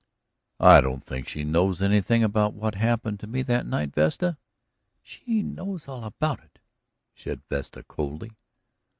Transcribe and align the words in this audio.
"I 0.59 0.81
don't 0.81 1.03
think 1.03 1.27
she 1.27 1.43
knows 1.43 1.79
anything 1.79 2.23
about 2.23 2.55
what 2.55 2.73
happened 2.73 3.19
to 3.19 3.27
me 3.27 3.43
that 3.43 3.67
night, 3.67 3.93
Vesta." 3.93 4.39
"She 5.03 5.43
knows 5.43 5.87
all 5.87 6.03
about 6.05 6.43
it," 6.43 6.57
said 7.13 7.43
Vesta 7.47 7.83
coldly. 7.83 8.31